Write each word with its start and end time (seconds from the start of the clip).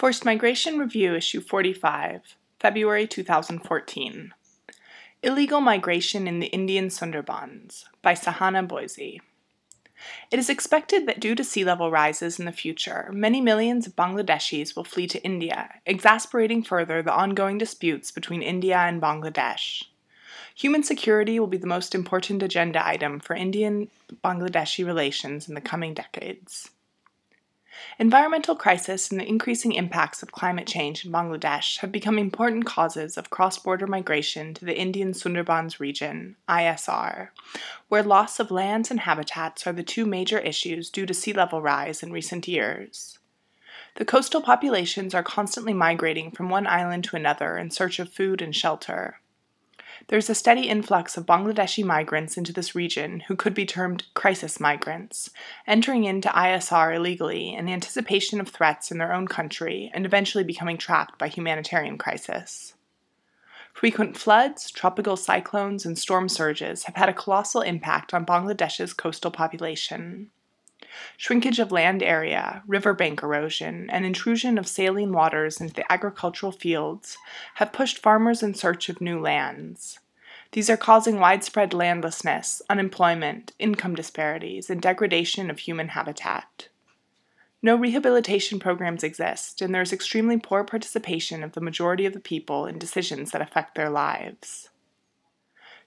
Forced 0.00 0.24
Migration 0.24 0.78
Review, 0.78 1.14
Issue 1.14 1.42
45, 1.42 2.34
February 2.58 3.06
2014. 3.06 4.32
Illegal 5.22 5.60
Migration 5.60 6.26
in 6.26 6.40
the 6.40 6.46
Indian 6.46 6.88
Sundarbans 6.88 7.84
by 8.00 8.14
Sahana 8.14 8.66
Bose. 8.66 8.98
It 8.98 9.20
is 10.30 10.48
expected 10.48 11.06
that 11.06 11.20
due 11.20 11.34
to 11.34 11.44
sea 11.44 11.66
level 11.66 11.90
rises 11.90 12.38
in 12.38 12.46
the 12.46 12.50
future, 12.50 13.10
many 13.12 13.42
millions 13.42 13.86
of 13.86 13.94
Bangladeshis 13.94 14.74
will 14.74 14.84
flee 14.84 15.06
to 15.06 15.22
India, 15.22 15.68
exasperating 15.84 16.62
further 16.62 17.02
the 17.02 17.12
ongoing 17.12 17.58
disputes 17.58 18.10
between 18.10 18.40
India 18.40 18.78
and 18.78 19.02
Bangladesh. 19.02 19.84
Human 20.54 20.82
security 20.82 21.38
will 21.38 21.46
be 21.46 21.58
the 21.58 21.66
most 21.66 21.94
important 21.94 22.42
agenda 22.42 22.82
item 22.82 23.20
for 23.20 23.36
Indian 23.36 23.90
Bangladeshi 24.24 24.86
relations 24.86 25.46
in 25.46 25.54
the 25.54 25.60
coming 25.60 25.92
decades. 25.92 26.70
Environmental 27.98 28.56
crisis 28.56 29.10
and 29.10 29.20
the 29.20 29.28
increasing 29.28 29.72
impacts 29.72 30.22
of 30.22 30.32
climate 30.32 30.66
change 30.66 31.04
in 31.04 31.12
Bangladesh 31.12 31.78
have 31.78 31.92
become 31.92 32.18
important 32.18 32.64
causes 32.64 33.16
of 33.16 33.30
cross 33.30 33.58
border 33.58 33.86
migration 33.86 34.54
to 34.54 34.64
the 34.64 34.76
Indian 34.76 35.12
Sundarbans 35.12 35.78
region, 35.78 36.36
ISR, 36.48 37.28
where 37.88 38.02
loss 38.02 38.40
of 38.40 38.50
lands 38.50 38.90
and 38.90 39.00
habitats 39.00 39.66
are 39.66 39.72
the 39.72 39.82
two 39.82 40.04
major 40.04 40.38
issues 40.38 40.90
due 40.90 41.06
to 41.06 41.14
sea 41.14 41.32
level 41.32 41.62
rise 41.62 42.02
in 42.02 42.12
recent 42.12 42.48
years. 42.48 43.18
The 43.96 44.04
coastal 44.04 44.40
populations 44.40 45.14
are 45.14 45.22
constantly 45.22 45.72
migrating 45.72 46.30
from 46.30 46.48
one 46.48 46.66
island 46.66 47.04
to 47.04 47.16
another 47.16 47.58
in 47.58 47.70
search 47.70 47.98
of 47.98 48.12
food 48.12 48.40
and 48.40 48.54
shelter. 48.54 49.20
There 50.08 50.18
is 50.18 50.30
a 50.30 50.34
steady 50.34 50.68
influx 50.68 51.16
of 51.16 51.26
Bangladeshi 51.26 51.84
migrants 51.84 52.36
into 52.36 52.52
this 52.52 52.74
region 52.74 53.20
who 53.20 53.36
could 53.36 53.54
be 53.54 53.66
termed 53.66 54.04
crisis 54.14 54.58
migrants, 54.58 55.30
entering 55.66 56.04
into 56.04 56.28
ISR 56.28 56.96
illegally 56.96 57.54
in 57.54 57.68
anticipation 57.68 58.40
of 58.40 58.48
threats 58.48 58.90
in 58.90 58.98
their 58.98 59.12
own 59.12 59.28
country 59.28 59.90
and 59.94 60.04
eventually 60.06 60.44
becoming 60.44 60.78
trapped 60.78 61.18
by 61.18 61.28
humanitarian 61.28 61.98
crisis. 61.98 62.74
Frequent 63.72 64.16
floods, 64.16 64.70
tropical 64.70 65.16
cyclones, 65.16 65.86
and 65.86 65.98
storm 65.98 66.28
surges 66.28 66.84
have 66.84 66.96
had 66.96 67.08
a 67.08 67.14
colossal 67.14 67.60
impact 67.60 68.12
on 68.12 68.26
Bangladesh's 68.26 68.92
coastal 68.92 69.30
population. 69.30 70.30
Shrinkage 71.16 71.58
of 71.58 71.72
land 71.72 72.02
area, 72.02 72.62
riverbank 72.66 73.22
erosion, 73.22 73.88
and 73.90 74.04
intrusion 74.04 74.58
of 74.58 74.66
saline 74.66 75.12
waters 75.12 75.60
into 75.60 75.74
the 75.74 75.90
agricultural 75.92 76.52
fields 76.52 77.16
have 77.54 77.72
pushed 77.72 77.98
farmers 77.98 78.42
in 78.42 78.54
search 78.54 78.88
of 78.88 79.00
new 79.00 79.20
lands. 79.20 79.98
These 80.52 80.68
are 80.68 80.76
causing 80.76 81.20
widespread 81.20 81.72
landlessness, 81.72 82.60
unemployment, 82.68 83.52
income 83.58 83.94
disparities, 83.94 84.68
and 84.68 84.82
degradation 84.82 85.48
of 85.48 85.60
human 85.60 85.88
habitat. 85.88 86.68
No 87.62 87.76
rehabilitation 87.76 88.58
programs 88.58 89.04
exist, 89.04 89.60
and 89.60 89.74
there 89.74 89.82
is 89.82 89.92
extremely 89.92 90.38
poor 90.38 90.64
participation 90.64 91.44
of 91.44 91.52
the 91.52 91.60
majority 91.60 92.06
of 92.06 92.14
the 92.14 92.20
people 92.20 92.66
in 92.66 92.78
decisions 92.78 93.30
that 93.30 93.42
affect 93.42 93.74
their 93.74 93.90
lives. 93.90 94.70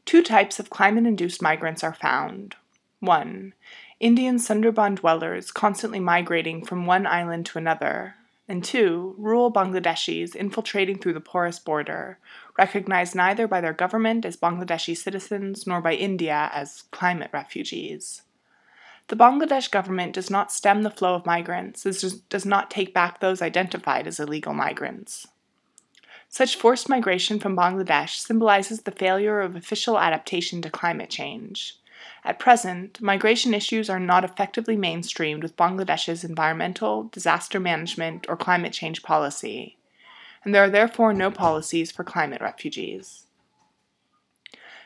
Two 0.05 0.21
types 0.21 0.59
of 0.59 0.69
climate 0.69 1.05
induced 1.05 1.41
migrants 1.41 1.83
are 1.83 1.93
found. 1.93 2.55
1. 3.03 3.53
Indian 3.99 4.37
Sundarban 4.37 4.95
dwellers 4.95 5.51
constantly 5.51 5.99
migrating 5.99 6.63
from 6.63 6.85
one 6.85 7.05
island 7.05 7.45
to 7.45 7.57
another, 7.57 8.15
and 8.47 8.63
two, 8.63 9.13
rural 9.17 9.51
Bangladeshis 9.51 10.35
infiltrating 10.35 10.97
through 10.97 11.11
the 11.11 11.19
porous 11.19 11.59
border, 11.59 12.17
recognized 12.57 13.13
neither 13.13 13.45
by 13.45 13.59
their 13.59 13.73
government 13.73 14.23
as 14.23 14.37
Bangladeshi 14.37 14.95
citizens 14.95 15.67
nor 15.67 15.81
by 15.81 15.93
India 15.93 16.49
as 16.53 16.83
climate 16.91 17.29
refugees. 17.33 18.21
The 19.09 19.17
Bangladesh 19.17 19.69
government 19.69 20.13
does 20.13 20.29
not 20.29 20.49
stem 20.49 20.83
the 20.83 20.89
flow 20.89 21.13
of 21.13 21.25
migrants, 21.25 21.85
it 21.85 22.29
does 22.29 22.45
not 22.45 22.71
take 22.71 22.93
back 22.93 23.19
those 23.19 23.41
identified 23.41 24.07
as 24.07 24.17
illegal 24.17 24.53
migrants. 24.53 25.27
Such 26.29 26.55
forced 26.55 26.87
migration 26.87 27.37
from 27.37 27.57
Bangladesh 27.57 28.15
symbolizes 28.15 28.83
the 28.83 28.91
failure 28.91 29.41
of 29.41 29.57
official 29.57 29.99
adaptation 29.99 30.61
to 30.61 30.69
climate 30.69 31.09
change. 31.09 31.77
At 32.25 32.39
present, 32.39 33.01
migration 33.01 33.53
issues 33.53 33.89
are 33.89 33.99
not 33.99 34.23
effectively 34.23 34.77
mainstreamed 34.77 35.41
with 35.41 35.57
Bangladesh's 35.57 36.23
environmental, 36.23 37.03
disaster 37.03 37.59
management, 37.59 38.25
or 38.29 38.37
climate 38.37 38.71
change 38.71 39.03
policy, 39.03 39.77
and 40.43 40.55
there 40.55 40.63
are 40.63 40.69
therefore 40.69 41.13
no 41.13 41.29
policies 41.29 41.91
for 41.91 42.03
climate 42.03 42.41
refugees. 42.41 43.25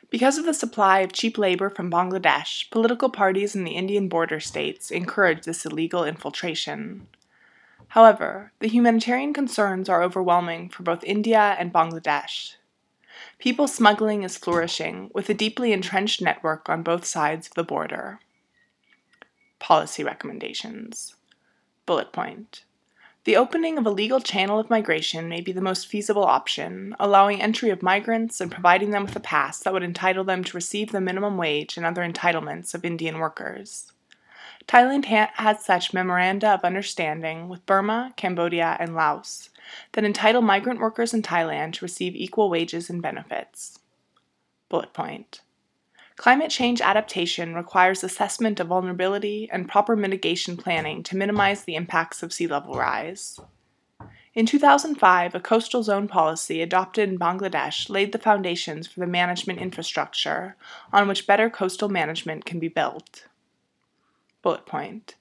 Because 0.09 0.37
of 0.37 0.45
the 0.45 0.53
supply 0.53 0.99
of 0.99 1.11
cheap 1.11 1.37
labor 1.37 1.69
from 1.69 1.91
Bangladesh, 1.91 2.69
political 2.71 3.09
parties 3.09 3.55
in 3.55 3.65
the 3.65 3.75
Indian 3.75 4.07
border 4.07 4.39
states 4.39 4.89
encourage 4.89 5.43
this 5.43 5.65
illegal 5.65 6.05
infiltration. 6.05 7.07
However, 7.89 8.51
the 8.59 8.67
humanitarian 8.67 9.33
concerns 9.33 9.89
are 9.89 10.03
overwhelming 10.03 10.69
for 10.69 10.83
both 10.83 11.03
India 11.03 11.55
and 11.59 11.73
Bangladesh, 11.73 12.55
People 13.39 13.67
smuggling 13.67 14.23
is 14.23 14.37
flourishing, 14.37 15.09
with 15.13 15.29
a 15.29 15.33
deeply 15.33 15.73
entrenched 15.73 16.21
network 16.21 16.69
on 16.69 16.83
both 16.83 17.05
sides 17.05 17.47
of 17.47 17.53
the 17.53 17.63
border. 17.63 18.19
Policy 19.59 20.03
recommendations. 20.03 21.15
Bullet 21.85 22.11
point. 22.11 22.63
The 23.23 23.35
opening 23.35 23.77
of 23.77 23.85
a 23.85 23.89
legal 23.89 24.21
channel 24.21 24.57
of 24.57 24.69
migration 24.69 25.27
may 25.27 25.41
be 25.41 25.51
the 25.51 25.59
most 25.59 25.87
feasible 25.87 26.23
option, 26.23 26.95
allowing 26.97 27.41
entry 27.41 27.69
of 27.69 27.83
migrants 27.83 28.39
and 28.39 28.49
providing 28.49 28.91
them 28.91 29.03
with 29.03 29.17
a 29.17 29.19
pass 29.19 29.59
that 29.59 29.73
would 29.73 29.83
entitle 29.83 30.23
them 30.23 30.45
to 30.45 30.55
receive 30.55 30.93
the 30.93 31.01
minimum 31.01 31.35
wage 31.35 31.75
and 31.75 31.85
other 31.85 32.09
entitlements 32.09 32.73
of 32.73 32.85
Indian 32.85 33.17
workers. 33.17 33.91
Thailand 34.67 35.05
ha- 35.05 35.31
has 35.35 35.63
such 35.63 35.93
memoranda 35.93 36.49
of 36.49 36.65
understanding 36.65 37.47
with 37.47 37.65
Burma, 37.65 38.13
Cambodia, 38.17 38.75
and 38.79 38.95
Laos 38.95 39.49
that 39.93 40.03
entitle 40.03 40.41
migrant 40.41 40.79
workers 40.79 41.13
in 41.13 41.21
Thailand 41.21 41.73
to 41.73 41.85
receive 41.85 42.15
equal 42.15 42.49
wages 42.49 42.89
and 42.89 43.01
benefits. 43.01 43.79
Bullet 44.69 44.93
point. 44.93 45.41
Climate 46.17 46.49
change 46.49 46.81
adaptation 46.81 47.53
requires 47.53 48.03
assessment 48.03 48.59
of 48.59 48.67
vulnerability 48.67 49.47
and 49.51 49.69
proper 49.69 49.95
mitigation 49.95 50.57
planning 50.57 51.03
to 51.03 51.15
minimize 51.15 51.63
the 51.63 51.75
impacts 51.75 52.23
of 52.23 52.33
sea 52.33 52.47
level 52.47 52.73
rise. 52.73 53.39
In 54.33 54.45
2005, 54.45 55.35
a 55.35 55.39
coastal 55.39 55.83
zone 55.83 56.07
policy 56.07 56.61
adopted 56.61 57.09
in 57.09 57.19
Bangladesh 57.19 57.89
laid 57.89 58.11
the 58.11 58.19
foundations 58.19 58.87
for 58.87 58.99
the 58.99 59.07
management 59.07 59.59
infrastructure 59.59 60.55
on 60.91 61.07
which 61.07 61.27
better 61.27 61.49
coastal 61.49 61.87
management 61.87 62.45
can 62.45 62.59
be 62.59 62.67
built. 62.67 63.27
Bullet 64.47 64.65
point. 64.65 65.15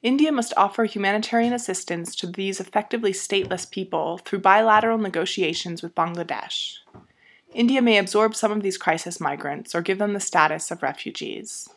India 0.00 0.32
must 0.32 0.54
offer 0.56 0.84
humanitarian 0.84 1.52
assistance 1.52 2.16
to 2.16 2.26
these 2.26 2.60
effectively 2.60 3.12
stateless 3.12 3.70
people 3.70 4.16
through 4.16 4.38
bilateral 4.38 4.96
negotiations 4.96 5.82
with 5.82 5.94
Bangladesh. 5.94 6.78
India 7.52 7.82
may 7.82 7.98
absorb 7.98 8.34
some 8.34 8.50
of 8.52 8.62
these 8.62 8.78
crisis 8.78 9.20
migrants 9.20 9.74
or 9.74 9.82
give 9.82 9.98
them 9.98 10.14
the 10.14 10.18
status 10.18 10.70
of 10.70 10.82
refugees. 10.82 11.68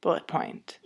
Bullet 0.00 0.28
point. 0.28 0.78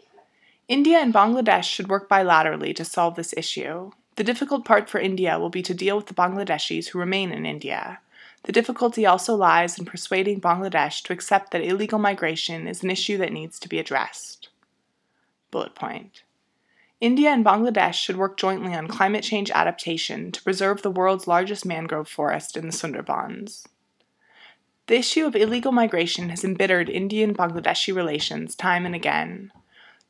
India 0.67 0.97
and 0.97 1.13
Bangladesh 1.13 1.65
should 1.65 1.91
work 1.91 2.09
bilaterally 2.09 2.75
to 2.75 2.83
solve 2.83 3.17
this 3.17 3.35
issue. 3.37 3.91
The 4.15 4.25
difficult 4.25 4.65
part 4.65 4.89
for 4.89 4.99
India 4.99 5.39
will 5.39 5.51
be 5.51 5.63
to 5.65 5.75
deal 5.75 5.99
with 5.99 6.07
the 6.07 6.15
Bangladeshis 6.15 6.87
who 6.87 6.99
remain 6.99 7.33
in 7.33 7.45
India. 7.45 7.99
The 8.45 8.53
difficulty 8.53 9.05
also 9.05 9.37
lies 9.37 9.79
in 9.79 9.85
persuading 9.85 10.41
Bangladesh 10.41 11.03
to 11.03 11.13
accept 11.13 11.51
that 11.51 11.61
illegal 11.61 11.99
migration 11.99 12.67
is 12.67 12.83
an 12.83 12.89
issue 12.89 13.19
that 13.19 13.35
needs 13.35 13.59
to 13.59 13.69
be 13.69 13.79
addressed. 13.79 14.49
Bullet 15.57 15.75
point. 15.75 16.23
India 17.01 17.31
and 17.31 17.43
Bangladesh 17.43 17.95
should 17.95 18.19
work 18.19 18.37
jointly 18.37 18.75
on 18.75 18.89
climate 18.89 19.25
change 19.25 19.51
adaptation 19.51 20.31
to 20.33 20.43
preserve 20.43 20.83
the 20.83 20.91
world's 20.91 21.27
largest 21.27 21.65
mangrove 21.65 22.11
forest 22.11 22.59
in 22.59 22.67
the 22.67 22.75
Sundarbans. 22.75 23.65
The 24.87 24.99
issue 24.99 25.25
of 25.25 25.35
illegal 25.35 25.73
migration 25.73 26.29
has 26.29 26.45
embittered 26.45 26.91
Indian 26.91 27.33
Bangladeshi 27.33 27.97
relations 27.97 28.55
time 28.55 28.85
and 28.85 28.95
again. 28.95 29.51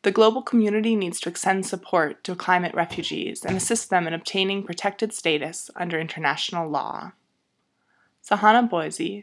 The 0.02 0.10
global 0.10 0.42
community 0.42 0.96
needs 0.96 1.20
to 1.20 1.28
extend 1.28 1.64
support 1.64 2.24
to 2.24 2.34
climate 2.34 2.74
refugees 2.74 3.44
and 3.44 3.56
assist 3.56 3.88
them 3.88 4.08
in 4.08 4.14
obtaining 4.14 4.64
protected 4.64 5.12
status 5.12 5.70
under 5.76 6.00
international 6.00 6.68
law. 6.68 7.12
Sahana 8.20 8.68
Bose, 8.68 9.22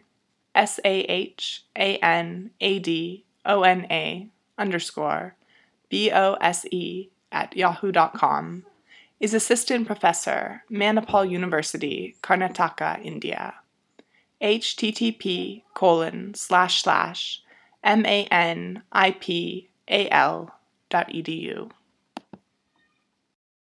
S 0.56 0.80
A 0.86 1.02
H 1.02 1.66
A 1.76 1.98
N 1.98 2.52
A 2.62 2.80
D 2.80 3.26
O 3.46 3.64
N 3.64 3.86
A 3.92 4.30
underscore 4.58 5.36
B 5.94 6.10
O 6.12 6.34
S 6.42 6.66
E, 6.72 7.12
at 7.32 7.56
yahoo.com, 7.56 8.66
is 9.20 9.36
assistant 9.36 9.86
professor, 9.86 10.64
Manipal 10.72 11.30
University, 11.30 12.16
Karnataka, 12.24 13.00
India. 13.06 13.54
http 14.42 15.62
colon 15.76 16.34
slash 16.34 16.82
slash 16.82 17.44
m-a-n-i-p-a-l 17.84 18.82
dot 20.90 21.08
edu. 21.10 21.70